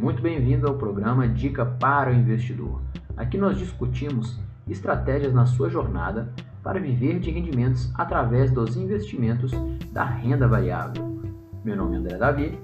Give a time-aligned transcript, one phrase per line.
[0.00, 2.80] muito bem-vindo ao programa Dica para o Investidor.
[3.18, 9.52] Aqui nós discutimos estratégias na sua jornada para viver de rendimentos através dos investimentos
[9.92, 11.20] da renda variável.
[11.62, 12.58] Meu nome é André Davi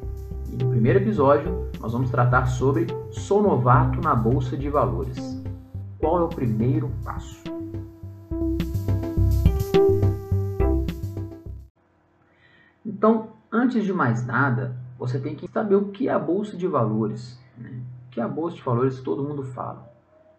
[0.50, 5.18] e no primeiro episódio nós vamos tratar sobre Sou novato na Bolsa de Valores.
[5.98, 7.44] Qual é o primeiro passo?
[12.82, 16.66] Então, antes de mais nada, você tem que saber o que é a Bolsa de
[16.66, 17.38] Valores.
[17.56, 17.80] Né?
[18.06, 19.90] O que é a Bolsa de Valores todo mundo fala.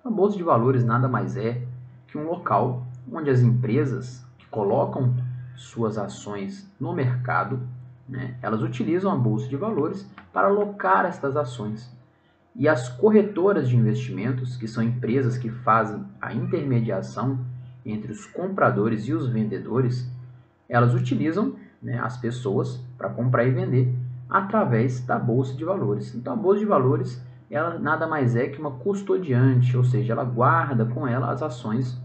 [0.04, 1.62] A Bolsa de Valores nada mais é
[2.08, 5.14] que um local onde as empresas que colocam
[5.56, 7.60] suas ações no mercado,
[8.08, 11.92] né, elas utilizam a Bolsa de Valores para alocar estas ações.
[12.56, 17.40] E as corretoras de investimentos, que são empresas que fazem a intermediação
[17.86, 20.10] entre os compradores e os vendedores,
[20.68, 23.94] elas utilizam né, as pessoas para comprar e vender
[24.30, 26.14] através da bolsa de valores.
[26.16, 30.26] Então a bolsa de valores ela nada mais é que uma custodiante, ou seja, ela
[30.26, 32.00] guarda com ela as ações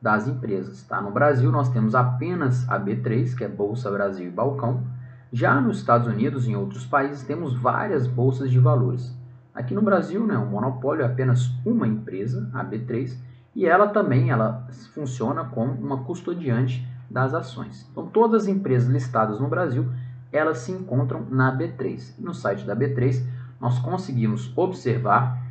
[0.00, 0.82] das empresas.
[0.82, 1.00] Tá?
[1.00, 4.84] No Brasil nós temos apenas a B3, que é Bolsa Brasil e Balcão.
[5.32, 9.14] Já nos Estados Unidos e em outros países temos várias bolsas de valores.
[9.54, 13.16] Aqui no Brasil, né, o monopólio é apenas uma empresa, a B3,
[13.54, 17.88] e ela também ela funciona como uma custodiante das ações.
[17.90, 19.90] Então todas as empresas listadas no Brasil
[20.36, 22.14] elas se encontram na B3.
[22.18, 23.22] No site da B3,
[23.60, 25.42] nós conseguimos observar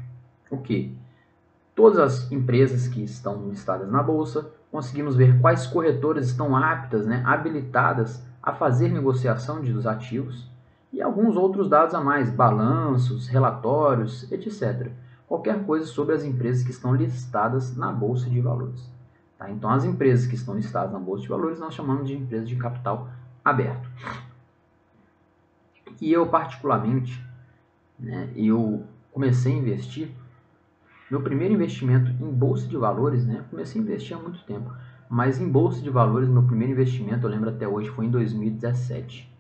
[0.50, 0.97] o que?
[1.73, 7.22] Todas as empresas que estão listadas na bolsa, conseguimos ver quais corretoras estão aptas, né,
[7.25, 10.50] habilitadas a fazer negociação de dos ativos
[10.94, 14.92] e alguns outros dados a mais, balanços, relatórios, etc.
[15.27, 18.89] Qualquer coisa sobre as empresas que estão listadas na bolsa de valores.
[19.38, 19.49] Tá?
[19.49, 22.55] Então, as empresas que estão listadas na bolsa de valores nós chamamos de empresas de
[22.55, 23.09] capital
[23.44, 23.89] aberto.
[26.01, 27.23] E eu, particularmente,
[27.99, 30.09] né, eu comecei a investir.
[31.09, 34.73] Meu primeiro investimento em bolsa de valores, né, comecei a investir há muito tempo,
[35.09, 39.31] mas em bolsa de valores, meu primeiro investimento, eu lembro até hoje, foi em 2017.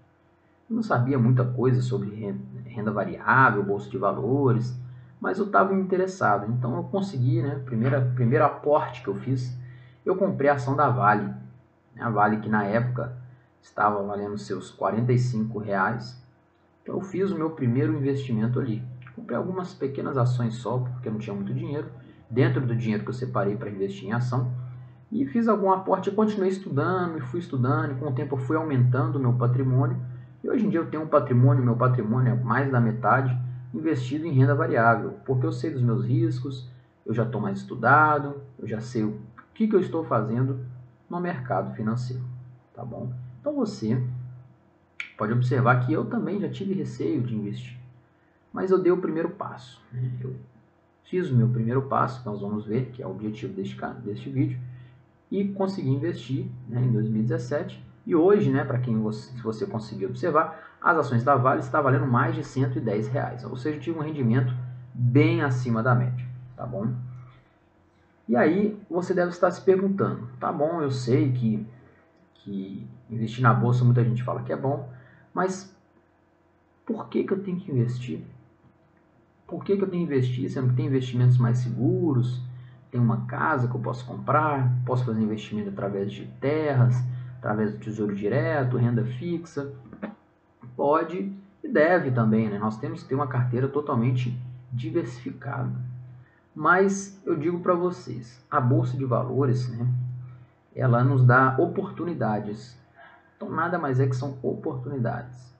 [0.69, 2.09] Eu não sabia muita coisa sobre
[2.65, 4.75] renda variável, bolsa de valores,
[5.19, 6.51] mas eu estava interessado.
[6.51, 7.61] Então eu consegui, né?
[7.65, 9.57] Primeira, primeiro aporte que eu fiz,
[10.05, 11.33] eu comprei a ação da Vale.
[11.99, 13.15] A Vale que na época
[13.61, 16.23] estava valendo seus 45 reais.
[16.85, 18.83] Então eu fiz o meu primeiro investimento ali.
[19.15, 21.87] Comprei algumas pequenas ações só, porque eu não tinha muito dinheiro,
[22.29, 24.51] dentro do dinheiro que eu separei para investir em ação.
[25.11, 28.55] E fiz algum aporte continuei estudando, e fui estudando, e com o tempo eu fui
[28.55, 29.97] aumentando o meu patrimônio.
[30.43, 33.35] E hoje em dia eu tenho um patrimônio, meu patrimônio é mais da metade
[33.73, 36.69] investido em renda variável, porque eu sei dos meus riscos,
[37.03, 39.19] eu já estou mais estudado, eu já sei o
[39.55, 40.59] que, que eu estou fazendo
[41.09, 42.23] no mercado financeiro,
[42.75, 43.11] tá bom?
[43.39, 43.99] Então você
[45.17, 47.77] Pode observar que eu também já tive receio de investir,
[48.51, 49.81] mas eu dei o primeiro passo.
[49.91, 50.11] Né?
[50.21, 50.35] Eu
[51.03, 54.29] fiz o meu primeiro passo, que nós vamos ver, que é o objetivo deste, deste
[54.29, 54.59] vídeo,
[55.31, 57.83] e consegui investir né, em 2017.
[58.05, 61.81] E hoje, né, para quem você, se você conseguir observar, as ações da Vale estão
[61.81, 64.53] valendo mais de 110 reais, ou seja, tive um rendimento
[64.93, 66.25] bem acima da média,
[66.55, 66.93] tá bom?
[68.27, 71.67] E aí você deve estar se perguntando, tá bom, eu sei que,
[72.35, 74.87] que investir na bolsa muita gente fala que é bom,
[75.35, 75.75] mas
[76.85, 78.21] por que, que eu tenho que investir?
[79.45, 80.49] Por que, que eu tenho que investir?
[80.49, 82.41] Sendo que tem investimentos mais seguros,
[82.89, 86.95] tem uma casa que eu posso comprar, posso fazer investimento através de terras,
[87.37, 89.73] através do tesouro direto, renda fixa.
[90.73, 91.31] Pode
[91.61, 92.57] e deve também, né?
[92.57, 94.39] Nós temos que ter uma carteira totalmente
[94.71, 95.75] diversificada.
[96.55, 99.85] Mas eu digo para vocês, a bolsa de valores, né?
[100.73, 102.77] Ela nos dá oportunidades
[103.45, 105.53] então, nada mais é que são oportunidades.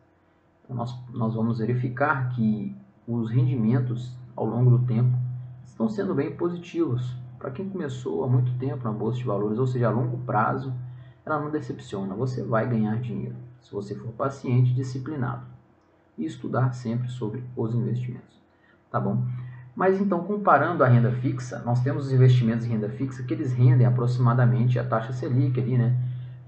[0.63, 2.75] Então, nós, nós vamos verificar que
[3.07, 5.15] os rendimentos ao longo do tempo
[5.63, 7.15] estão sendo bem positivos.
[7.37, 10.73] Para quem começou há muito tempo na Bolsa de Valores, ou seja, a longo prazo,
[11.23, 12.15] ela não decepciona.
[12.15, 15.45] Você vai ganhar dinheiro se você for paciente e disciplinado.
[16.17, 18.41] E estudar sempre sobre os investimentos.
[18.89, 19.23] Tá bom?
[19.75, 23.51] Mas então, comparando a renda fixa, nós temos os investimentos em renda fixa que eles
[23.51, 25.95] rendem aproximadamente a taxa Selic ali, né?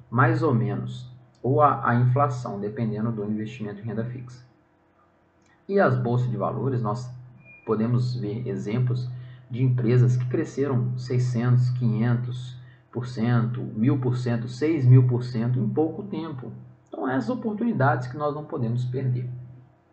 [0.10, 1.17] Mais ou menos
[1.48, 4.46] ou a, a inflação, dependendo do investimento em renda fixa.
[5.66, 7.10] E as bolsas de valores, nós
[7.66, 9.10] podemos ver exemplos
[9.50, 12.58] de empresas que cresceram 600, 500
[13.76, 16.52] 1000 por cento, 6 mil por cento em pouco tempo.
[16.90, 19.30] Então, essas oportunidades que nós não podemos perder.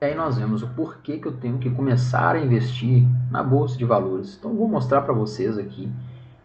[0.01, 3.79] E aí nós vemos o porquê que eu tenho que começar a investir na bolsa
[3.79, 4.37] de valores.
[4.37, 5.89] Então, vou mostrar para vocês aqui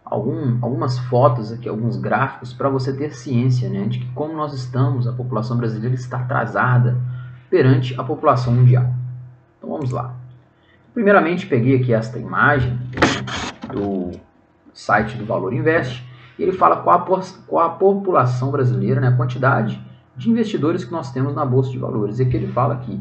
[0.09, 4.53] algum, algumas fotos aqui, alguns gráficos para você ter ciência né, de que como nós
[4.53, 6.97] estamos, a população brasileira está atrasada
[7.49, 8.91] perante a população mundial.
[9.57, 10.15] Então vamos lá.
[10.93, 12.79] Primeiramente peguei aqui esta imagem
[13.71, 14.11] do
[14.73, 16.07] site do Valor Invest.
[16.37, 17.01] E ele fala qual a,
[17.45, 19.85] qual a população brasileira, né, a quantidade
[20.15, 22.19] de investidores que nós temos na Bolsa de Valores.
[22.19, 22.93] E aqui ele fala que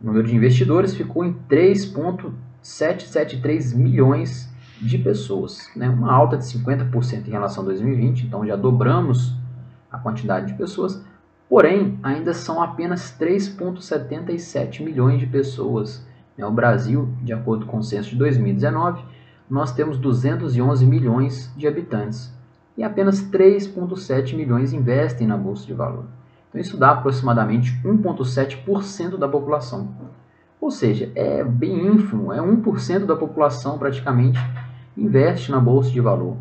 [0.00, 4.50] o número de investidores ficou em 3,773 milhões
[4.80, 5.88] de pessoas, né?
[5.88, 9.34] uma alta de 50% em relação a 2020, então já dobramos
[9.90, 11.02] a quantidade de pessoas,
[11.48, 16.06] porém ainda são apenas 3,77 milhões de pessoas.
[16.36, 16.44] Né?
[16.44, 19.02] O Brasil, de acordo com o censo de 2019,
[19.48, 22.34] nós temos 211 milhões de habitantes
[22.76, 26.10] e apenas 3,7 milhões investem na Bolsa de Valores.
[26.48, 29.88] Então isso dá aproximadamente 1,7% da população.
[30.60, 34.38] Ou seja, é bem ínfimo, é 1% da população praticamente
[34.96, 36.36] investe na bolsa de valor.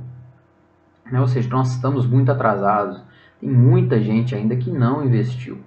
[1.12, 1.20] Né?
[1.20, 3.02] Ou seja, nós estamos muito atrasados.
[3.40, 5.60] Tem muita gente ainda que não investiu.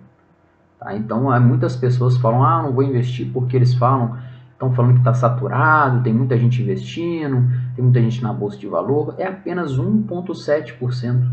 [0.78, 0.96] Tá?
[0.96, 4.16] Então, muitas pessoas falam, ah, não vou investir porque eles falam,
[4.52, 8.66] estão falando que está saturado, tem muita gente investindo, tem muita gente na bolsa de
[8.66, 9.14] valor.
[9.18, 11.28] É apenas 1,7%.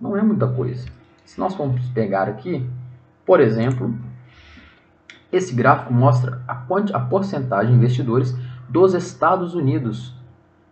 [0.00, 0.86] Não é muita coisa.
[1.24, 2.68] Se nós formos pegar aqui,
[3.26, 3.94] por exemplo,
[5.30, 6.54] esse gráfico mostra a
[7.00, 8.34] porcentagem de investidores
[8.68, 10.17] dos Estados Unidos,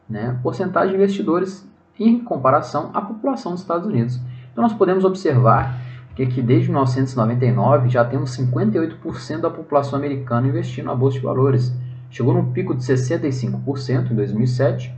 [0.09, 0.39] né?
[0.43, 1.67] porcentagem de investidores
[1.99, 4.21] em comparação à população dos Estados Unidos.
[4.53, 5.79] Então nós podemos observar
[6.15, 11.75] que aqui desde 1999 já temos 58% da população americana investindo na bolsa de valores.
[12.11, 14.95] Chegou no pico de 65% em 2007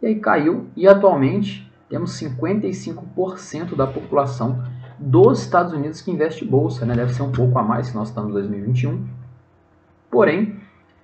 [0.00, 4.62] e aí caiu e atualmente temos 55% da população
[4.98, 6.94] dos Estados Unidos que investe bolsa, né?
[6.94, 9.04] deve ser um pouco a mais se nós estamos em 2021.
[10.10, 10.56] Porém,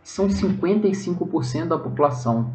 [0.02, 2.50] são 55% da população.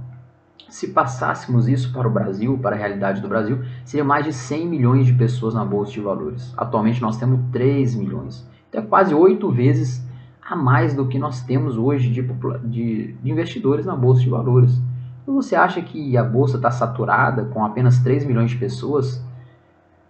[0.69, 4.67] Se passássemos isso para o Brasil, para a realidade do Brasil, seria mais de 100
[4.67, 6.53] milhões de pessoas na bolsa de valores.
[6.57, 8.47] Atualmente nós temos 3 milhões.
[8.69, 10.03] Então é quase 8 vezes
[10.41, 12.21] a mais do que nós temos hoje de,
[12.63, 14.81] de, de investidores na bolsa de valores.
[15.21, 19.23] Então você acha que a bolsa está saturada com apenas 3 milhões de pessoas?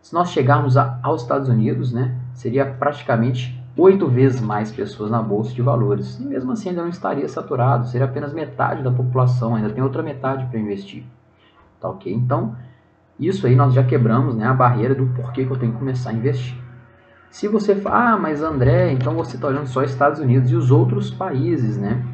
[0.02, 5.22] Se nós chegarmos a, aos Estados Unidos, né, seria praticamente oito vezes mais pessoas na
[5.22, 6.20] bolsa de valores.
[6.20, 10.04] E mesmo assim ainda não estaria saturado, seria apenas metade da população, ainda tem outra
[10.04, 11.04] metade para investir.
[11.80, 12.14] Tá ok?
[12.14, 12.56] Então,
[13.20, 16.12] isso aí nós já quebramos né, a barreira do porquê que eu tenho que começar
[16.12, 16.58] a investir.
[17.30, 20.70] Se você fala, ah, mas André, então você está olhando só Estados Unidos e os
[20.70, 22.06] outros países, né?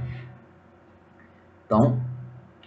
[1.66, 2.00] Então,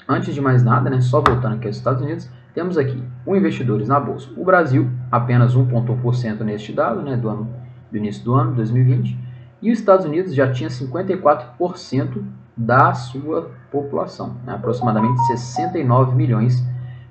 [0.06, 3.88] antes de mais nada, né, só voltando aqui aos Estados Unidos, temos aqui o investidores
[3.88, 4.28] na bolsa.
[4.36, 7.48] O Brasil, apenas 1,1% neste dado, né, do, ano,
[7.92, 9.16] do início do ano, 2020.
[9.60, 12.24] E os Estados Unidos já tinha 54%
[12.56, 16.64] da sua população, né, aproximadamente 69 milhões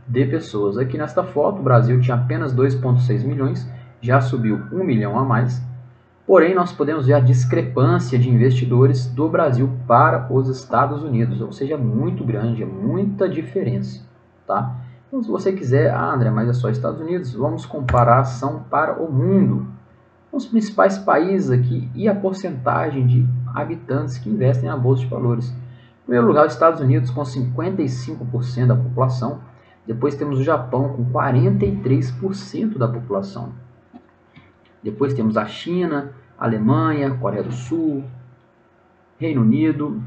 [0.08, 0.78] de pessoas.
[0.78, 3.70] Aqui nesta foto, o Brasil tinha apenas 2,6 milhões,
[4.02, 5.62] já subiu 1 milhão a mais.
[6.26, 11.52] Porém, nós podemos ver a discrepância de investidores do Brasil para os Estados Unidos, ou
[11.52, 14.02] seja, muito grande, é muita diferença.
[14.46, 14.76] Tá?
[15.08, 18.64] Então, se você quiser, ah, André, mas é só Estados Unidos, vamos comparar a ação
[18.70, 19.68] para o mundo.
[20.32, 25.50] Os principais países aqui e a porcentagem de habitantes que investem na Bolsa de Valores.
[25.50, 29.40] Em primeiro lugar, os Estados Unidos com 55% da população.
[29.86, 33.52] Depois temos o Japão com 43% da população.
[34.82, 38.04] Depois temos a China, Alemanha, Coreia do Sul,
[39.20, 40.02] Reino Unido,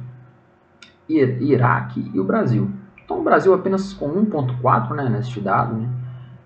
[1.08, 2.70] Iraque e o Brasil.
[3.04, 5.88] Então o Brasil apenas com 1.4 né, neste dado, né?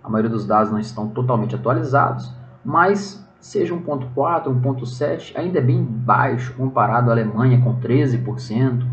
[0.02, 2.32] a maioria dos dados não estão totalmente atualizados,
[2.64, 8.84] mas seja 1.4, 1.7, ainda é bem baixo comparado à Alemanha com 13%,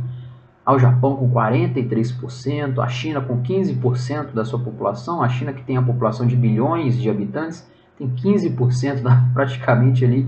[0.65, 5.77] ao Japão com 43%, a China com 15% da sua população, a China que tem
[5.77, 10.27] a população de bilhões de habitantes, tem 15% da, praticamente ali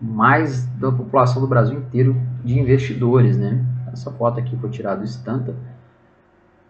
[0.00, 3.64] mais da população do Brasil inteiro de investidores, né?
[3.92, 5.54] Essa foto aqui foi tirada do Stanta,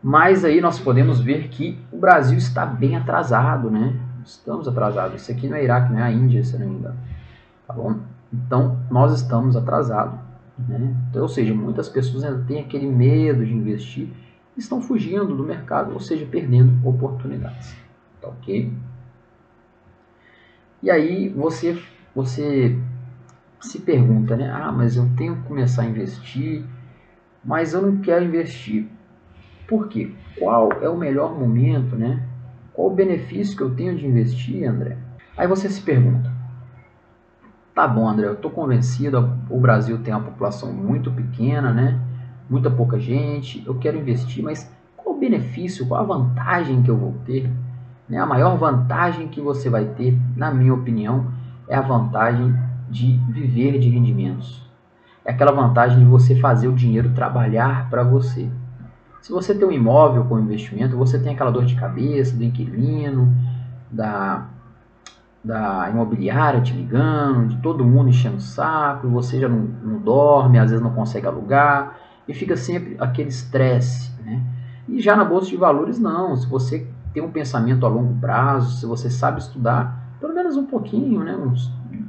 [0.03, 3.95] mas aí nós podemos ver que o Brasil está bem atrasado, né?
[4.25, 5.23] Estamos atrasados.
[5.23, 6.99] Isso aqui não é Iraque, não é a Índia, se não me engano.
[7.67, 7.99] Tá bom?
[8.33, 10.19] Então, nós estamos atrasados.
[10.59, 10.95] Né?
[11.11, 14.09] Então, ou seja, muitas pessoas ainda têm aquele medo de investir
[14.57, 17.77] e estão fugindo do mercado, ou seja, perdendo oportunidades.
[18.21, 18.73] Tá ok?
[20.83, 21.81] E aí você,
[22.15, 22.79] você
[23.61, 24.51] se pergunta, né?
[24.51, 26.65] Ah, mas eu tenho que começar a investir,
[27.45, 28.89] mas eu não quero investir.
[29.67, 30.13] Por quê?
[30.39, 32.28] Qual é o melhor momento, né?
[32.79, 34.97] Qual o benefício que eu tenho de investir, André?
[35.37, 36.31] Aí você se pergunta:
[37.75, 42.01] tá bom, André, eu estou convencido, o Brasil tem uma população muito pequena, né?
[42.49, 46.97] Muita pouca gente, eu quero investir, mas qual o benefício, qual a vantagem que eu
[46.97, 47.51] vou ter?
[48.09, 48.17] Né?
[48.17, 51.27] A maior vantagem que você vai ter, na minha opinião,
[51.67, 52.55] é a vantagem
[52.89, 54.69] de viver de rendimentos
[55.29, 58.49] é aquela vantagem de você fazer o dinheiro trabalhar para você.
[59.29, 63.31] Se você tem um imóvel com investimento, você tem aquela dor de cabeça do inquilino,
[63.91, 64.47] da,
[65.45, 70.59] da imobiliária te ligando, de todo mundo enchendo o saco, você já não, não dorme,
[70.59, 74.11] às vezes não consegue alugar, e fica sempre aquele estresse.
[74.25, 74.43] Né?
[74.89, 76.35] E já na Bolsa de Valores, não.
[76.35, 80.65] Se você tem um pensamento a longo prazo, se você sabe estudar, pelo menos um
[80.65, 81.39] pouquinho, né?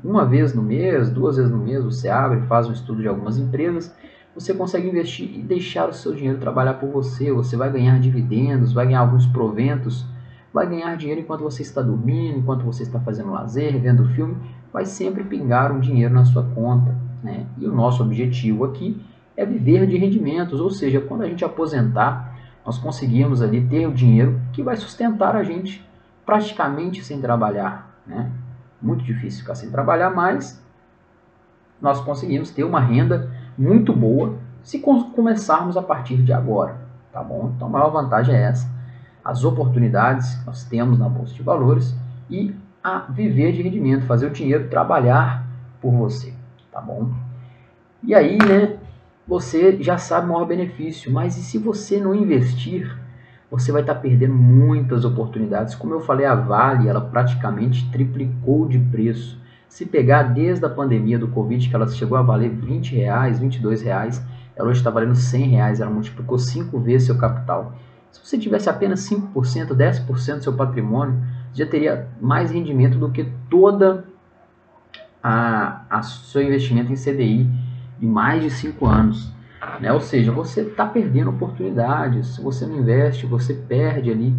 [0.05, 3.37] Uma vez no mês, duas vezes no mês, você abre, faz um estudo de algumas
[3.37, 3.93] empresas,
[4.39, 7.29] você consegue investir e deixar o seu dinheiro trabalhar por você.
[7.29, 10.05] Você vai ganhar dividendos, vai ganhar alguns proventos,
[10.53, 14.37] vai ganhar dinheiro enquanto você está dormindo, enquanto você está fazendo lazer, vendo filme,
[14.71, 16.95] vai sempre pingar um dinheiro na sua conta.
[17.21, 17.45] Né?
[17.57, 19.03] E o nosso objetivo aqui
[19.35, 23.91] é viver de rendimentos, ou seja, quando a gente aposentar, nós conseguimos ali ter o
[23.91, 25.85] dinheiro que vai sustentar a gente
[26.25, 27.99] praticamente sem trabalhar.
[28.07, 28.31] Né?
[28.81, 30.63] Muito difícil ficar sem trabalhar, mas
[31.81, 33.29] nós conseguimos ter uma renda
[33.59, 36.77] muito boa se começarmos a partir de agora,
[37.11, 37.51] tá bom?
[37.55, 38.69] Então a maior vantagem é essa,
[39.23, 41.93] as oportunidades que nós temos na bolsa de valores
[42.29, 45.45] e a viver de rendimento, fazer o dinheiro trabalhar
[45.81, 46.33] por você,
[46.71, 47.11] tá bom?
[48.01, 48.77] E aí, né,
[49.27, 52.97] você já sabe o maior benefício, mas e se você não investir,
[53.51, 55.75] você vai estar perdendo muitas oportunidades.
[55.75, 59.37] Como eu falei, a Vale, ela praticamente triplicou de preço
[59.69, 63.83] se pegar desde a pandemia do Covid, que ela chegou a valer 20 reais, 22
[63.83, 64.21] reais,
[64.55, 67.73] ela hoje está valendo 100 reais, ela multiplicou 5 vezes seu capital.
[68.11, 71.23] Se você tivesse apenas 5%, 10% do seu patrimônio,
[71.53, 74.05] já teria mais rendimento do que toda
[75.23, 77.49] a, a seu investimento em CDI
[78.01, 79.31] em mais de 5 anos.
[79.79, 79.93] Né?
[79.93, 82.35] Ou seja, você está perdendo oportunidades.
[82.35, 84.33] Se você não investe, você perde ali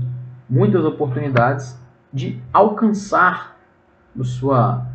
[0.48, 1.78] muitas oportunidades
[2.12, 3.56] de alcançar
[4.16, 4.86] o sua,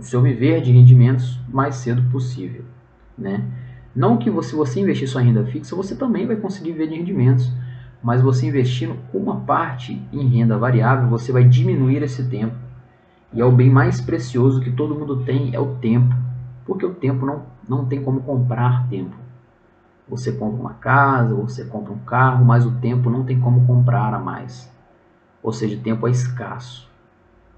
[0.00, 2.64] o seu viver de rendimentos mais cedo possível,
[3.16, 3.44] né?
[3.94, 7.52] Não que você, você investir em renda fixa, você também vai conseguir viver de rendimentos,
[8.02, 12.54] mas você investindo uma parte em renda variável, você vai diminuir esse tempo.
[13.32, 16.14] E é o bem mais precioso que todo mundo tem, é o tempo.
[16.64, 19.14] Porque o tempo não, não tem como comprar tempo.
[20.08, 24.14] Você compra uma casa, você compra um carro, mas o tempo não tem como comprar
[24.14, 24.72] a mais.
[25.42, 26.89] Ou seja, o tempo é escasso.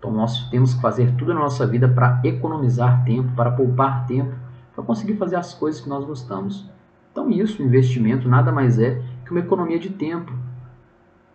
[0.02, 4.35] Então nós temos que fazer tudo na nossa vida para economizar tempo, para poupar tempo,
[4.75, 6.68] para conseguir fazer as coisas que nós gostamos.
[7.12, 10.32] Então isso, investimento, nada mais é que uma economia de tempo.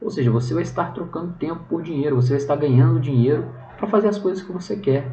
[0.01, 3.45] Ou seja, você vai estar trocando tempo por dinheiro, você vai estar ganhando dinheiro
[3.77, 5.09] para fazer as coisas que você quer.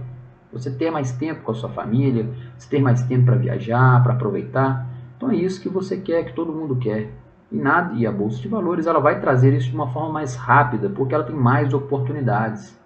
[0.52, 4.14] Você ter mais tempo com a sua família, você ter mais tempo para viajar, para
[4.14, 4.84] aproveitar.
[5.16, 7.12] Então é isso que você quer, que todo mundo quer.
[7.52, 10.34] E nada, e a bolsa de valores, ela vai trazer isso de uma forma mais
[10.34, 12.82] rápida, porque ela tem mais oportunidades.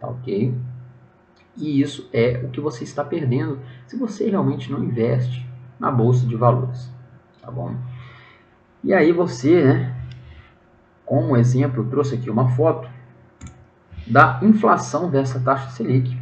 [0.00, 0.54] Tá ok?
[1.56, 5.46] E isso é o que você está perdendo se você realmente não investe
[5.78, 6.90] na bolsa de valores.
[7.42, 7.74] Tá bom?
[8.82, 9.96] E aí você, né,
[11.04, 12.88] como exemplo, trouxe aqui uma foto
[14.06, 16.16] da inflação dessa taxa Selic.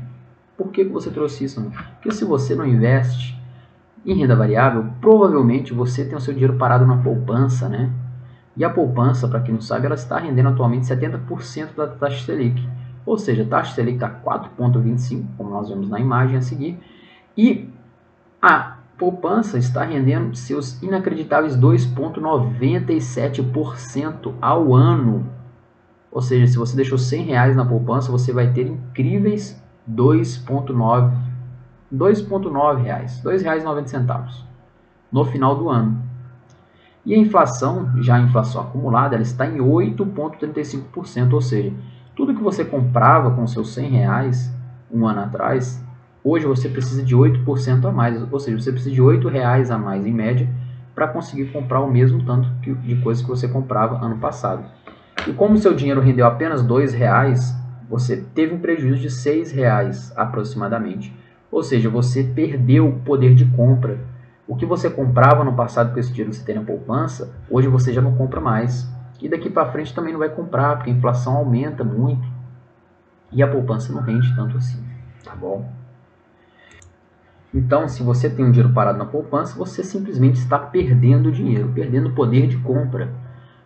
[0.56, 1.60] Por que, que você trouxe isso?
[1.60, 1.70] Né?
[1.94, 3.36] Porque se você não investe
[4.04, 7.90] em renda variável, provavelmente você tem o seu dinheiro parado na poupança, né?
[8.56, 12.66] E a poupança, para quem não sabe, ela está rendendo atualmente 70% da taxa Selic.
[13.06, 16.76] Ou seja, a taxa Selic está 4,25, como nós vemos na imagem a seguir,
[17.36, 17.70] e
[18.42, 25.24] a poupança está rendendo seus inacreditáveis 2,97% ao ano.
[26.10, 31.36] Ou seja, se você deixou 100 reais na poupança, você vai ter incríveis 2,9
[31.92, 34.44] 2,9 reais, R$ 2,90
[35.12, 36.02] no final do ano.
[37.04, 41.72] E a inflação, já a inflação acumulada, ela está em 8,35%, ou seja,
[42.16, 44.50] tudo que você comprava com seus 100 reais
[44.90, 45.84] um ano atrás,
[46.24, 49.76] hoje você precisa de 8% a mais, ou seja, você precisa de 8 reais a
[49.76, 50.48] mais em média
[50.94, 54.64] para conseguir comprar o mesmo tanto de coisas que você comprava ano passado.
[55.28, 57.54] E como seu dinheiro rendeu apenas 2 reais,
[57.88, 61.14] você teve um prejuízo de 6 reais aproximadamente.
[61.52, 63.98] Ou seja, você perdeu o poder de compra.
[64.48, 67.68] O que você comprava no passado com esse dinheiro que você tem na poupança, hoje
[67.68, 68.88] você já não compra mais.
[69.20, 72.26] E daqui para frente também não vai comprar, porque a inflação aumenta muito
[73.32, 74.82] e a poupança não rende tanto assim,
[75.24, 75.70] tá bom?
[77.52, 82.10] Então, se você tem um dinheiro parado na poupança, você simplesmente está perdendo dinheiro, perdendo
[82.10, 83.10] poder de compra.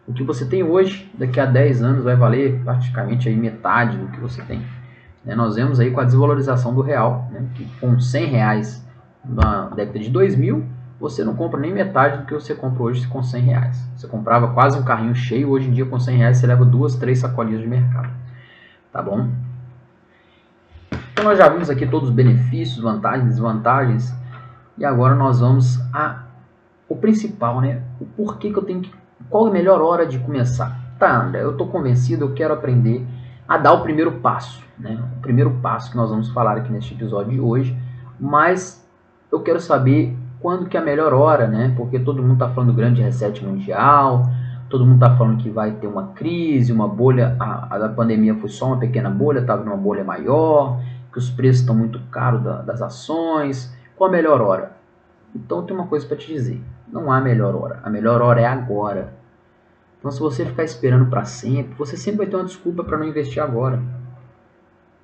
[0.07, 4.07] O que você tem hoje, daqui a 10 anos, vai valer praticamente aí metade do
[4.09, 4.65] que você tem.
[5.25, 5.35] Né?
[5.35, 7.47] Nós vemos aí com a desvalorização do real, né?
[7.55, 8.87] que com 100 reais
[9.25, 10.65] na década de 2000,
[11.01, 13.89] você não compra nem metade do que você compra hoje com 100 reais.
[13.97, 16.95] Você comprava quase um carrinho cheio, hoje em dia com 100 reais você leva duas,
[16.95, 18.11] três sacolinhas de mercado.
[18.93, 19.29] Tá bom?
[21.13, 24.15] Então nós já vimos aqui todos os benefícios, vantagens, desvantagens.
[24.77, 26.27] E agora nós vamos a
[26.89, 27.83] o principal, né?
[28.01, 28.93] O porquê que eu tenho que
[29.29, 30.95] qual é a melhor hora de começar?
[30.99, 33.07] Tá, André, eu estou convencido, eu quero aprender
[33.49, 34.99] a dar o primeiro passo, né?
[35.17, 37.79] O primeiro passo que nós vamos falar aqui neste episódio de hoje,
[38.19, 38.87] mas
[39.31, 41.73] eu quero saber quando que é a melhor hora, né?
[41.77, 44.25] Porque todo mundo está falando do grande reset mundial,
[44.69, 48.49] todo mundo está falando que vai ter uma crise, uma bolha, a, a pandemia foi
[48.49, 50.81] só uma pequena bolha, estava numa bolha maior,
[51.13, 53.75] que os preços estão muito caros da, das ações.
[53.97, 54.73] Qual a melhor hora?
[55.35, 58.47] Então tem uma coisa para te dizer, não há melhor hora, a melhor hora é
[58.47, 59.13] agora.
[59.99, 63.05] Então se você ficar esperando para sempre, você sempre vai ter uma desculpa para não
[63.05, 63.81] investir agora.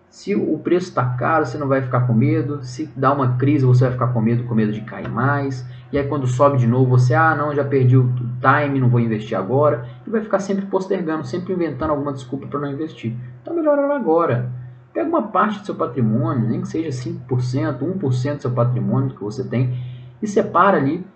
[0.09, 2.63] Se o preço está caro, você não vai ficar com medo.
[2.63, 5.67] Se dá uma crise, você vai ficar com medo, com medo de cair mais.
[5.93, 9.01] E aí quando sobe de novo, você, ah, não, já perdi o time, não vou
[9.01, 9.87] investir agora.
[10.07, 13.15] E vai ficar sempre postergando, sempre inventando alguma desculpa para não investir.
[13.43, 14.51] Então melhor agora.
[14.93, 19.23] Pega uma parte do seu patrimônio, nem que seja 5%, 1% do seu patrimônio que
[19.23, 19.77] você tem,
[20.23, 21.07] e separa ali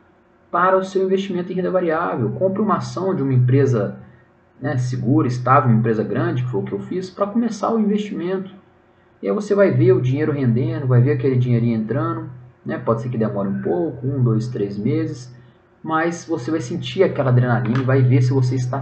[0.50, 2.30] para o seu investimento em renda variável.
[2.32, 3.96] Compre uma ação de uma empresa
[4.60, 7.80] né, segura, estável, uma empresa grande, que foi o que eu fiz, para começar o
[7.80, 8.59] investimento.
[9.22, 12.30] E aí você vai ver o dinheiro rendendo, vai ver aquele dinheirinho entrando,
[12.64, 12.78] né?
[12.78, 15.34] Pode ser que demore um pouco, um, dois, três meses,
[15.82, 18.80] mas você vai sentir aquela adrenalina e vai ver se você está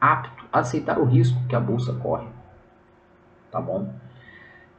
[0.00, 2.26] apto a aceitar o risco que a bolsa corre.
[3.50, 3.92] Tá bom?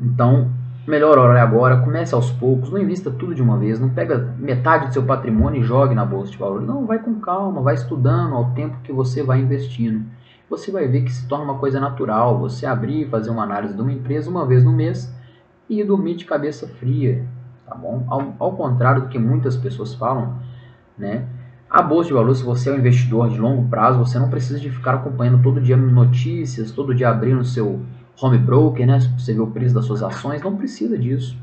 [0.02, 0.52] Então,
[0.88, 4.34] melhor hora é agora, comece aos poucos, não invista tudo de uma vez, não pega
[4.40, 6.68] metade do seu patrimônio e jogue na bolsa de valores.
[6.68, 10.04] Não, vai com calma, vai estudando ao tempo que você vai investindo
[10.50, 13.74] você vai ver que se torna uma coisa natural você abrir e fazer uma análise
[13.74, 15.14] de uma empresa uma vez no mês
[15.70, 17.26] e dormir de cabeça fria,
[17.66, 18.06] tá bom?
[18.08, 20.36] Ao, ao contrário do que muitas pessoas falam,
[20.98, 21.26] né?
[21.70, 24.60] A bolsa de valores, se você é um investidor de longo prazo, você não precisa
[24.60, 27.82] de ficar acompanhando todo dia notícias, todo dia abrindo seu
[28.22, 29.00] home broker, né?
[29.18, 31.36] Você vê o preço das suas ações, não precisa disso.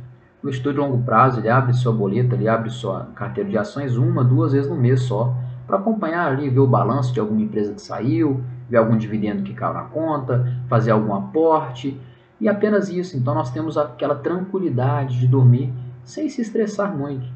[0.43, 3.97] O investidor de longo prazo, ele abre sua boleta, ele abre sua carteira de ações
[3.97, 5.35] uma, duas vezes no mês só,
[5.67, 9.53] para acompanhar ali, ver o balanço de alguma empresa que saiu, ver algum dividendo que
[9.53, 12.01] caiu na conta, fazer algum aporte
[12.41, 13.19] e apenas isso.
[13.19, 15.71] Então nós temos aquela tranquilidade de dormir
[16.03, 17.27] sem se estressar muito.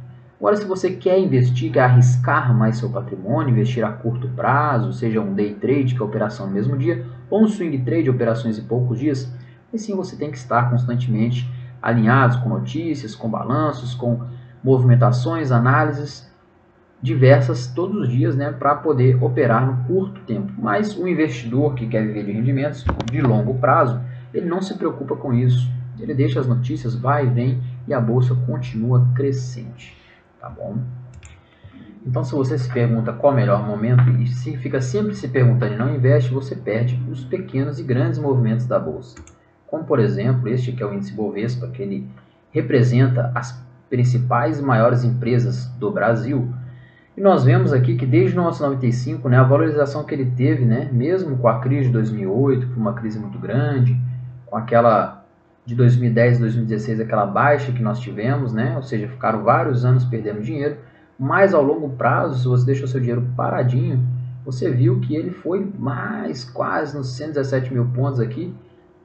[0.40, 5.20] Agora, se você quer investir, quer arriscar mais seu patrimônio, investir a curto prazo, seja
[5.20, 8.64] um day trade, que é operação no mesmo dia, ou um swing trade, operações em
[8.64, 9.30] poucos dias,
[9.70, 11.46] aí sim você tem que estar constantemente
[11.82, 14.22] alinhados com notícias, com balanços, com
[14.64, 16.25] movimentações, análises
[17.06, 20.52] diversas todos os dias né, para poder operar no curto tempo.
[20.58, 24.00] Mas o investidor que quer viver de rendimentos de longo prazo,
[24.34, 25.70] ele não se preocupa com isso.
[26.00, 29.96] Ele deixa as notícias, vai e vem e a bolsa continua crescente.
[30.40, 30.78] Tá bom?
[32.04, 35.74] Então, se você se pergunta qual o melhor momento e se fica sempre se perguntando
[35.74, 39.16] e não investe, você perde os pequenos e grandes movimentos da bolsa.
[39.68, 42.08] Como, por exemplo, este que é o índice Bovespa, que ele
[42.50, 46.52] representa as principais e maiores empresas do Brasil,
[47.16, 51.38] e nós vemos aqui que desde 1995, né, a valorização que ele teve, né, mesmo
[51.38, 53.98] com a crise de 2008, que foi uma crise muito grande,
[54.44, 55.24] com aquela
[55.64, 60.42] de 2010 2016, aquela baixa que nós tivemos, né, ou seja, ficaram vários anos perdendo
[60.42, 60.76] dinheiro,
[61.18, 64.06] mas ao longo prazo, se você deixou seu dinheiro paradinho,
[64.44, 68.54] você viu que ele foi mais quase nos 117 mil pontos aqui,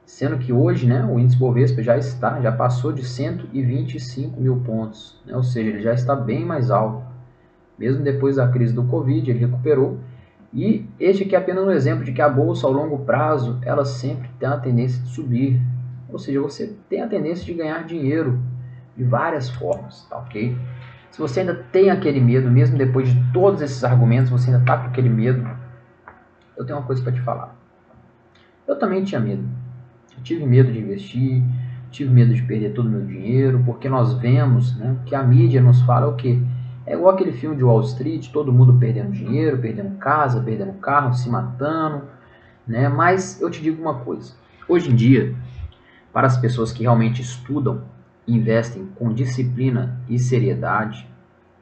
[0.06, 5.17] sendo que hoje né, o índice Bovespa já está, já passou de 125 mil pontos,
[5.26, 7.11] né, ou seja, ele já está bem mais alto.
[7.82, 9.98] Mesmo depois da crise do Covid, ele recuperou.
[10.54, 13.84] E este aqui é apenas um exemplo de que a bolsa ao longo prazo, ela
[13.84, 15.60] sempre tem a tendência de subir.
[16.08, 18.39] Ou seja, você tem a tendência de ganhar dinheiro
[18.96, 20.56] de várias formas, tá ok?
[21.10, 24.78] Se você ainda tem aquele medo, mesmo depois de todos esses argumentos, você ainda está
[24.78, 25.50] com aquele medo,
[26.56, 27.56] eu tenho uma coisa para te falar.
[28.67, 29.44] Eu também tinha medo.
[30.15, 31.41] Eu tive medo de investir,
[31.89, 35.63] tive medo de perder todo o meu dinheiro, porque nós vemos né, que a mídia
[35.63, 36.39] nos fala o quê?
[36.91, 41.13] É igual aquele filme de Wall Street, todo mundo perdendo dinheiro, perdendo casa, perdendo carro,
[41.13, 42.04] se matando,
[42.67, 42.89] né?
[42.89, 44.34] Mas eu te digo uma coisa.
[44.67, 45.34] Hoje em dia,
[46.12, 47.84] para as pessoas que realmente estudam,
[48.27, 51.08] investem com disciplina e seriedade,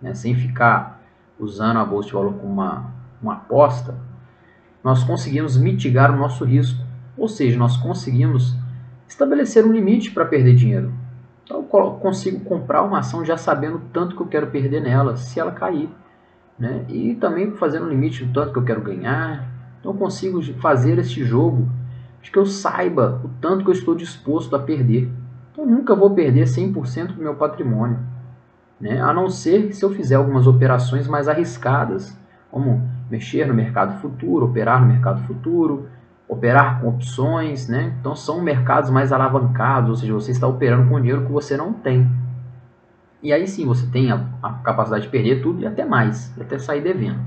[0.02, 1.00] né, sem ficar
[1.38, 3.96] usando a bolsa de valor como uma, uma aposta,
[4.84, 6.84] nós conseguimos mitigar o nosso risco.
[7.16, 8.56] Ou seja, nós conseguimos
[9.08, 10.92] estabelecer um limite para perder dinheiro.
[11.50, 15.40] Então eu consigo comprar uma ação já sabendo tanto que eu quero perder nela, se
[15.40, 15.90] ela cair.
[16.60, 16.86] Né?
[16.88, 19.50] E também fazendo um limite do tanto que eu quero ganhar.
[19.80, 21.68] Então eu consigo fazer este jogo
[22.22, 25.10] de que eu saiba o tanto que eu estou disposto a perder.
[25.52, 27.98] Então eu nunca vou perder 100% do meu patrimônio.
[28.80, 29.02] Né?
[29.02, 32.16] A não ser se eu fizer algumas operações mais arriscadas,
[32.52, 35.88] como mexer no mercado futuro, operar no mercado futuro,
[36.30, 37.96] operar com opções, né?
[38.00, 41.74] Então são mercados mais alavancados, ou seja, você está operando com dinheiro que você não
[41.74, 42.08] tem.
[43.22, 46.60] E aí sim você tem a, a capacidade de perder tudo e até mais, até
[46.60, 47.20] sair devendo.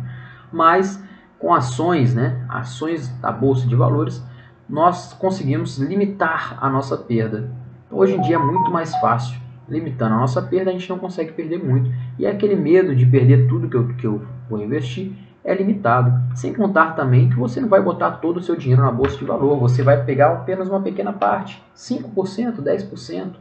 [0.53, 1.03] Mas
[1.37, 4.25] com ações, né, ações da bolsa de valores,
[4.69, 7.51] nós conseguimos limitar a nossa perda.
[7.91, 9.43] Hoje em dia é muito mais fácil.
[9.69, 11.91] Limitando a nossa perda, a gente não consegue perder muito.
[12.19, 15.13] E é aquele medo de perder tudo que eu, que eu vou investir
[15.45, 16.13] é limitado.
[16.37, 19.25] Sem contar também que você não vai botar todo o seu dinheiro na bolsa de
[19.25, 23.33] valor, você vai pegar apenas uma pequena parte, 5%, 10%.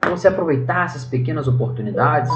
[0.00, 2.30] Para você aproveitar essas pequenas oportunidades,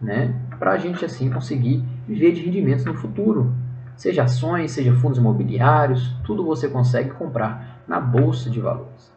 [0.00, 3.54] né, para a gente assim conseguir viver de rendimentos no futuro.
[3.96, 9.12] Seja ações, seja fundos imobiliários, tudo você consegue comprar na bolsa de valores.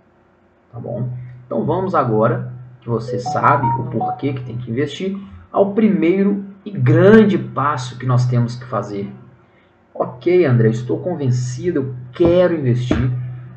[0.72, 1.10] Tá bom?
[1.46, 5.18] Então vamos agora, que você sabe o porquê que tem que investir,
[5.52, 9.10] ao primeiro e grande passo que nós temos que fazer.
[9.94, 13.10] Ok, André, estou convencido, eu quero investir.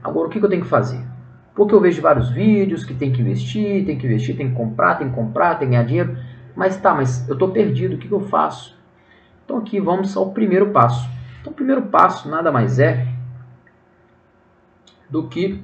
[0.02, 1.04] Agora, o que eu tenho que fazer?
[1.52, 4.94] Porque eu vejo vários vídeos que tem que investir, tem que investir, tem que comprar,
[4.94, 6.16] tem que comprar, tem que ganhar dinheiro.
[6.54, 8.78] Mas tá, mas eu estou perdido, o que eu faço?
[9.44, 11.10] Então aqui vamos ao primeiro passo.
[11.40, 13.08] Então o primeiro passo nada mais é
[15.10, 15.60] do que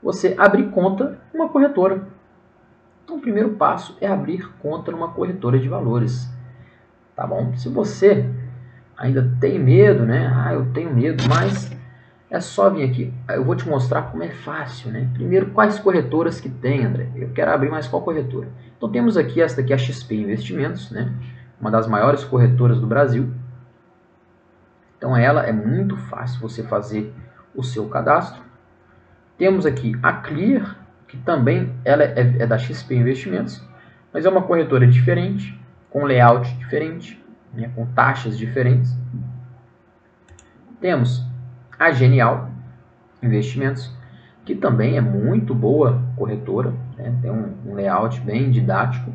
[0.00, 2.06] você abrir conta numa corretora.
[3.02, 6.30] Então o primeiro passo é abrir conta numa corretora de valores
[7.14, 7.54] tá bom?
[7.56, 8.28] Se você
[8.96, 10.32] ainda tem medo, né?
[10.34, 11.70] Ah, eu tenho medo, mas
[12.30, 13.12] é só vir aqui.
[13.28, 15.08] Eu vou te mostrar como é fácil, né?
[15.12, 17.08] Primeiro, quais corretoras que tem, André?
[17.14, 18.48] Eu quero abrir mais qual corretora?
[18.76, 21.12] Então temos aqui esta aqui, a XP Investimentos, né?
[21.60, 23.30] Uma das maiores corretoras do Brasil.
[24.96, 27.12] Então ela é muito fácil você fazer
[27.54, 28.42] o seu cadastro.
[29.36, 30.76] Temos aqui a Clear,
[31.08, 33.62] que também ela é, é da XP Investimentos,
[34.12, 35.60] mas é uma corretora diferente
[35.92, 38.96] com layout diferente, né, com taxas diferentes.
[40.80, 41.24] Temos
[41.78, 42.50] a Genial
[43.22, 43.94] Investimentos,
[44.44, 49.12] que também é muito boa corretora, né, tem um, layout bem didático.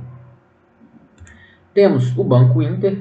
[1.73, 2.99] Temos o Banco Inter.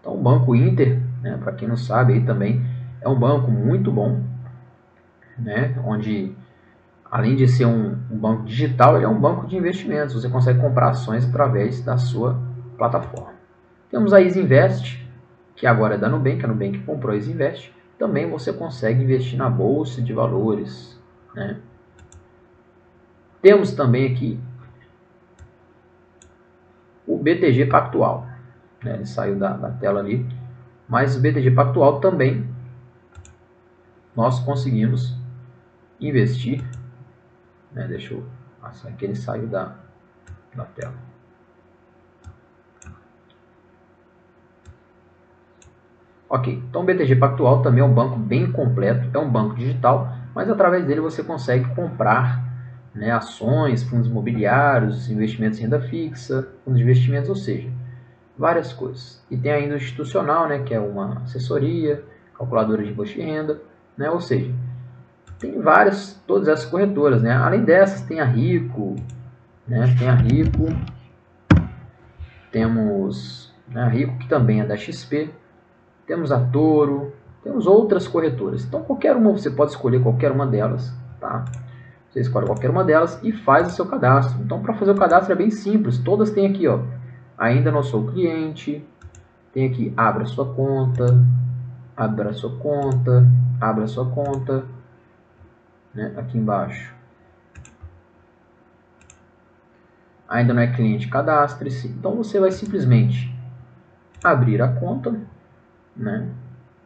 [0.00, 2.64] Então, o Banco Inter, né, para quem não sabe, aí também
[3.00, 4.22] é um banco muito bom,
[5.36, 6.34] né, onde
[7.10, 10.14] além de ser um, um banco digital, ele é um banco de investimentos.
[10.14, 12.47] Você consegue comprar ações através da sua
[12.78, 13.34] plataforma.
[13.90, 15.04] Temos a Isinvest,
[15.56, 17.74] que agora é da Nubank, a Nubank comprou a Isinvest.
[17.98, 20.98] Também você consegue investir na bolsa de valores.
[21.34, 21.60] Né?
[23.42, 24.40] Temos também aqui
[27.06, 28.26] o BTG Pactual.
[28.84, 28.94] Né?
[28.94, 30.24] Ele saiu da, da tela ali.
[30.88, 32.48] Mas o BTG Pactual também
[34.14, 35.16] nós conseguimos
[36.00, 36.62] investir.
[37.72, 37.86] Né?
[37.88, 38.24] Deixa eu
[38.60, 39.74] passar aqui, ele saiu da,
[40.54, 40.94] da tela.
[46.30, 50.12] Ok, então o BTG Pactual também é um banco bem completo, é um banco digital,
[50.34, 52.46] mas através dele você consegue comprar
[52.94, 57.70] né, ações, fundos imobiliários, investimentos em renda fixa, fundos de investimentos, ou seja,
[58.36, 59.24] várias coisas.
[59.30, 62.04] E tem ainda o institucional, né, que é uma assessoria,
[62.36, 63.60] calculadora de imposto de renda,
[63.96, 64.52] né, ou seja,
[65.38, 67.22] tem várias, todas essas corretoras.
[67.22, 67.32] Né?
[67.32, 68.96] Além dessas, tem a Rico,
[69.66, 70.66] né, tem a Rico,
[72.50, 75.30] temos né, a Rico, que também é da XP,
[76.08, 77.12] temos a Toro,
[77.44, 78.64] temos outras corretoras.
[78.64, 81.44] Então qualquer uma, você pode escolher qualquer uma delas, tá?
[82.10, 84.42] Você escolhe qualquer uma delas e faz o seu cadastro.
[84.42, 86.80] Então para fazer o cadastro é bem simples, todas têm aqui, ó,
[87.36, 88.82] ainda não sou cliente,
[89.52, 91.22] tem aqui abra sua conta,
[91.94, 93.28] abra sua conta,
[93.60, 94.64] abra sua conta,
[95.94, 96.96] né, aqui embaixo.
[100.26, 101.88] Ainda não é cliente, cadastre-se.
[101.88, 103.34] Então você vai simplesmente
[104.22, 105.18] abrir a conta,
[105.98, 106.28] né?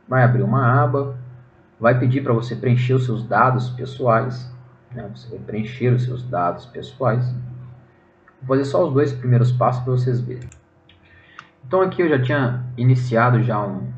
[0.09, 1.17] vai abrir uma aba,
[1.79, 4.53] vai pedir para você preencher os seus dados pessoais,
[4.95, 5.11] né?
[5.15, 7.25] você vai preencher os seus dados pessoais.
[8.43, 10.49] Vou fazer só os dois primeiros passos para vocês verem.
[11.67, 13.91] Então aqui eu já tinha iniciado já um,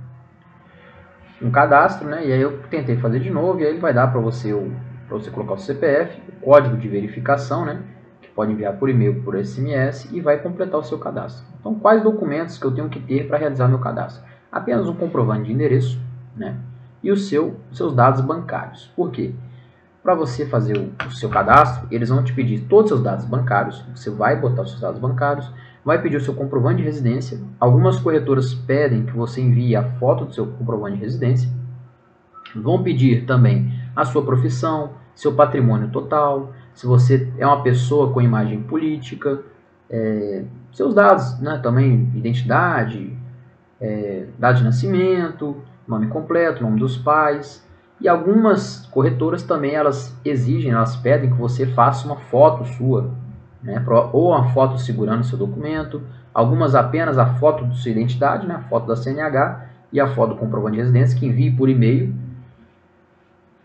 [1.41, 2.27] um cadastro, né?
[2.27, 4.53] E aí eu tentei fazer de novo e aí ele vai dar para você
[5.09, 7.83] para você colocar o CPF, o código de verificação, né?
[8.21, 11.45] Que pode enviar por e-mail, por SMS e vai completar o seu cadastro.
[11.59, 14.25] Então, quais documentos que eu tenho que ter para realizar meu cadastro?
[14.55, 16.01] Apenas um comprovante de endereço
[16.37, 16.57] né,
[17.03, 18.89] e o seu, seus dados bancários.
[18.95, 19.35] Por quê?
[20.01, 23.25] Para você fazer o, o, seu cadastro, eles vão te pedir todos os seus dados
[23.25, 25.51] bancários, você vai botar os seus dados bancários,
[25.85, 27.41] vai pedir o seu comprovante de residência.
[27.59, 31.51] Algumas corretoras pedem que você envie a foto do seu comprovante de residência.
[32.55, 38.21] Vão pedir também a sua profissão, seu patrimônio total, se você é uma pessoa com
[38.21, 39.41] imagem política,
[39.91, 43.14] é, seus dados, né, também identidade,
[43.85, 47.63] é, data de nascimento, nome completo, nome dos pais.
[48.01, 53.11] E algumas corretoras também elas exigem, elas pedem que você faça uma foto sua,
[53.63, 58.57] né, ou uma foto segurando seu documento, algumas apenas a foto de sua identidade, né,
[58.57, 62.15] a foto da CNH e a foto do comprovante de residência que envie por e-mail.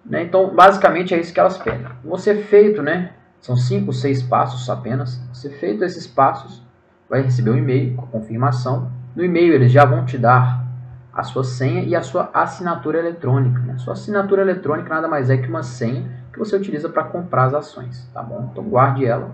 [0.05, 1.87] Né, então, basicamente é isso que elas pedem.
[2.03, 5.21] Você feito, né, são cinco, seis passos apenas.
[5.33, 6.61] Você feito esses passos,
[7.09, 8.91] vai receber um e-mail com a confirmação.
[9.15, 10.65] No e-mail eles já vão te dar
[11.13, 13.59] a sua senha e a sua assinatura eletrônica.
[13.59, 13.77] Né?
[13.77, 17.53] Sua assinatura eletrônica nada mais é que uma senha que você utiliza para comprar as
[17.53, 18.49] ações, tá bom?
[18.51, 19.31] Então guarde ela,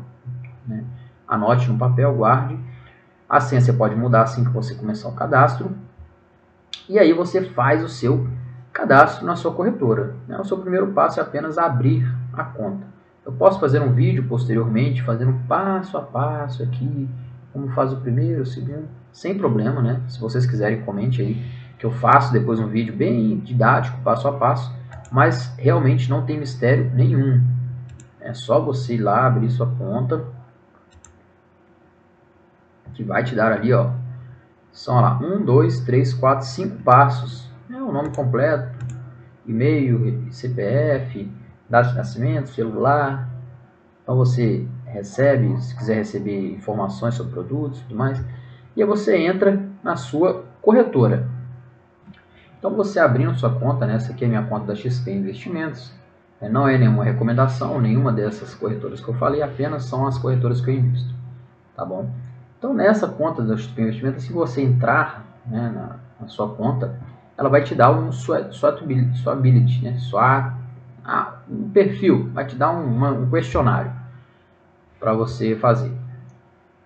[0.65, 0.83] né?
[1.27, 2.57] anote no papel, guarde.
[3.29, 5.71] A senha você pode mudar assim que você começar o cadastro.
[6.87, 8.27] E aí você faz o seu
[8.71, 10.15] cadastro na sua corretora.
[10.27, 10.37] Né?
[10.39, 12.85] O seu primeiro passo é apenas abrir a conta.
[13.25, 17.09] Eu posso fazer um vídeo posteriormente, fazendo passo a passo aqui,
[17.55, 20.01] como faz o primeiro, o segundo, sem problema, né?
[20.09, 21.41] Se vocês quiserem, comente aí,
[21.79, 24.75] que eu faço depois um vídeo bem didático, passo a passo,
[25.09, 27.41] mas realmente não tem mistério nenhum.
[28.19, 30.25] É só você ir lá, abrir sua conta,
[32.93, 33.91] que vai te dar ali, ó,
[34.73, 38.69] são lá, um, dois, três, quatro, cinco passos, é o nome completo,
[39.45, 41.31] e-mail, CPF,
[41.69, 43.29] data de nascimento, celular.
[44.03, 48.23] Então você recebe, se quiser receber informações sobre produtos e tudo mais.
[48.75, 51.27] E aí você entra na sua corretora.
[52.57, 53.95] Então você abrindo sua conta, né?
[53.95, 55.93] essa aqui é a minha conta da XP Investimentos.
[56.41, 60.59] É, não é nenhuma recomendação, nenhuma dessas corretoras que eu falei, apenas são as corretoras
[60.61, 61.13] que eu invisto.
[61.75, 62.09] Tá bom?
[62.57, 66.99] Então nessa conta da XP Investimentos, se você entrar né, na, na, sua conta,
[67.37, 69.97] ela vai te dar um swatability, né?
[69.99, 70.53] Swat,
[71.03, 74.04] ah, um perfil, vai te dar um, uma, um questionário
[75.05, 75.91] para você fazer.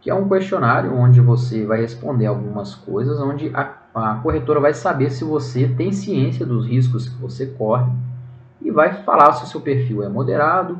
[0.02, 4.74] Que é um questionário onde você vai responder algumas coisas, onde a, a corretora vai
[4.74, 7.90] saber se você tem ciência dos riscos que você corre
[8.62, 10.80] e vai falar se o seu perfil é moderado,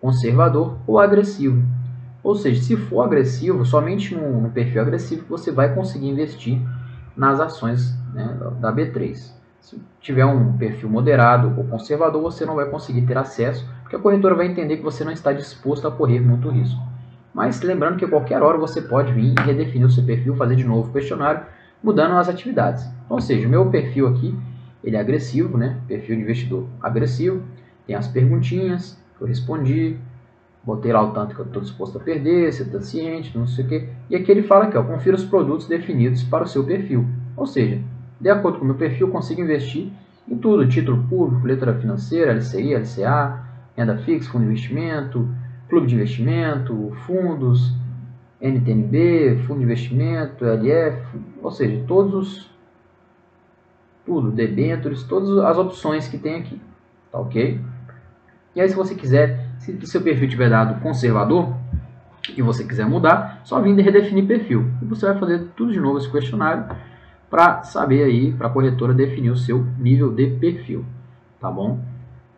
[0.00, 1.62] conservador ou agressivo.
[2.20, 6.60] Ou seja, se for agressivo, somente no, no perfil agressivo você vai conseguir investir
[7.16, 9.30] nas ações né, da B3.
[9.62, 13.98] Se tiver um perfil moderado ou conservador, você não vai conseguir ter acesso, porque a
[13.98, 16.80] corretora vai entender que você não está disposto a correr muito risco.
[17.32, 20.56] Mas lembrando que a qualquer hora você pode vir e redefinir o seu perfil, fazer
[20.56, 21.46] de novo o questionário,
[21.80, 22.84] mudando as atividades.
[23.08, 24.36] Ou seja, o meu perfil aqui,
[24.82, 25.78] ele é agressivo, né?
[25.86, 27.42] Perfil de investidor agressivo.
[27.86, 29.96] Tem as perguntinhas que eu respondi,
[30.64, 33.64] botei lá o tanto que eu estou disposto a perder, se está ciente, não sei
[33.64, 33.88] o quê.
[34.10, 37.06] E aqui ele fala que confira os produtos definidos para o seu perfil.
[37.36, 37.80] Ou seja,
[38.22, 39.90] de acordo com o meu perfil, consigo investir
[40.28, 43.42] em tudo: título público, letra financeira, LCI, LCA,
[43.76, 45.28] renda fixa, fundo de investimento,
[45.68, 47.74] clube de investimento, fundos,
[48.40, 52.52] NTNB, fundo de investimento, LF, ou seja, todos os
[54.06, 56.60] tudo, debêntures, todas as opções que tem aqui,
[57.10, 57.60] tá ok?
[58.54, 61.54] E aí se você quiser, se o seu perfil tiver dado conservador
[62.36, 64.70] e você quiser mudar, só vir e redefinir perfil.
[64.80, 66.66] E você vai fazer tudo de novo esse questionário
[67.32, 70.84] para saber aí, para a corretora definir o seu nível de perfil,
[71.40, 71.80] tá bom?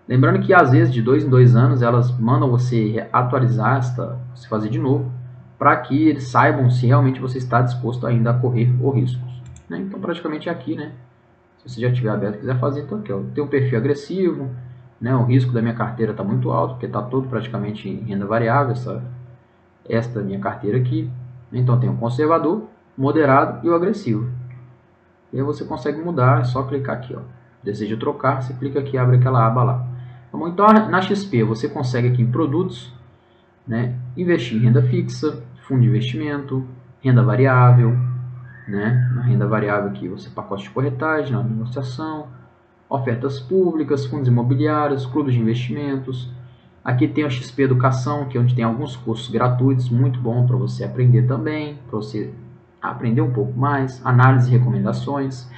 [0.06, 4.46] Lembrando que às vezes de dois em dois anos elas mandam você atualizar esta, se
[4.46, 5.10] fazer de novo,
[5.58, 9.42] para que eles saibam se realmente você está disposto ainda a correr o riscos.
[9.68, 9.78] Né?
[9.78, 10.92] Então praticamente é aqui, né?
[11.58, 14.48] Se você já tiver aberto e quiser fazer, então aqui, ó, tem um perfil agressivo,
[15.00, 15.12] né?
[15.12, 18.70] O risco da minha carteira está muito alto, porque está todo praticamente em renda variável,
[18.70, 19.02] essa,
[19.88, 21.10] esta minha carteira aqui.
[21.52, 24.43] Então tem o conservador, moderado e o agressivo.
[25.34, 27.20] E aí você consegue mudar, é só clicar aqui, ó.
[27.60, 29.78] Deseja trocar, você clica aqui abre aquela aba lá.
[30.30, 30.38] Tá?
[30.48, 32.94] Então na XP você consegue aqui em produtos,
[33.66, 36.64] né, investir em renda fixa, fundo de investimento,
[37.02, 37.98] renda variável,
[38.68, 42.28] né, na renda variável aqui você pacote de corretagem, negociação,
[42.88, 46.30] ofertas públicas, fundos imobiliários, clubes de investimentos.
[46.84, 50.56] Aqui tem o XP Educação, que é onde tem alguns cursos gratuitos, muito bom para
[50.56, 52.32] você aprender também, para você
[52.90, 55.48] aprender um pouco mais, análise e recomendações.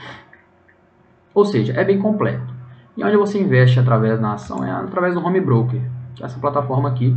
[1.35, 2.55] Ou seja, é bem completo.
[2.97, 5.81] E onde você investe através da ação é através do Home Broker,
[6.15, 7.15] que é essa plataforma aqui,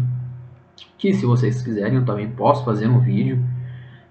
[0.98, 3.42] que se vocês quiserem eu também posso fazer um vídeo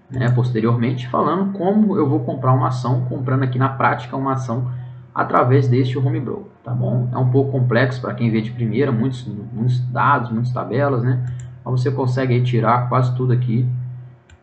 [0.09, 4.71] né, posteriormente falando como eu vou comprar uma ação, comprando aqui na prática uma ação
[5.13, 7.09] através deste Home Broker, tá bom?
[7.11, 11.23] É um pouco complexo para quem vê de primeira, muitos, muitos dados, muitas tabelas, né?
[11.63, 13.67] Mas você consegue tirar quase tudo aqui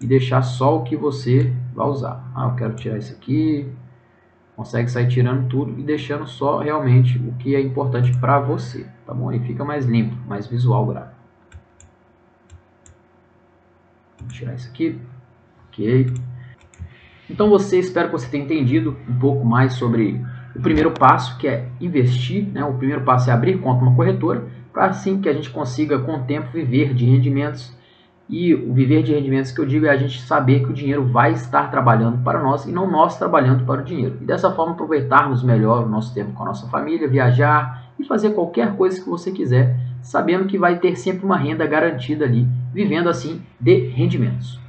[0.00, 2.30] e deixar só o que você vai usar.
[2.34, 3.68] Ah, eu quero tirar isso aqui.
[4.54, 9.12] Consegue sair tirando tudo e deixando só realmente o que é importante para você, tá
[9.12, 9.28] bom?
[9.28, 11.16] Aí fica mais limpo, mais visual o gráfico.
[14.18, 14.98] Vou tirar isso aqui.
[15.68, 16.14] Ok.
[17.28, 21.46] Então você, espero que você tenha entendido um pouco mais sobre o primeiro passo, que
[21.46, 22.46] é investir.
[22.48, 22.64] Né?
[22.64, 26.14] O primeiro passo é abrir conta uma corretora, para assim que a gente consiga com
[26.14, 27.75] o tempo viver de rendimentos
[28.28, 31.04] E o viver de rendimentos que eu digo é a gente saber que o dinheiro
[31.04, 34.18] vai estar trabalhando para nós e não nós trabalhando para o dinheiro.
[34.20, 38.30] E dessa forma aproveitarmos melhor o nosso tempo com a nossa família, viajar e fazer
[38.30, 43.08] qualquer coisa que você quiser, sabendo que vai ter sempre uma renda garantida ali, vivendo
[43.08, 44.60] assim de rendimentos.